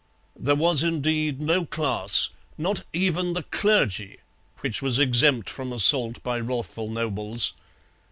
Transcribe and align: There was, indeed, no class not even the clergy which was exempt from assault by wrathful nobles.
There 0.35 0.55
was, 0.55 0.83
indeed, 0.83 1.39
no 1.43 1.63
class 1.63 2.29
not 2.57 2.85
even 2.91 3.33
the 3.33 3.43
clergy 3.43 4.17
which 4.61 4.81
was 4.81 4.97
exempt 4.97 5.47
from 5.47 5.71
assault 5.71 6.23
by 6.23 6.39
wrathful 6.39 6.89
nobles. 6.89 7.53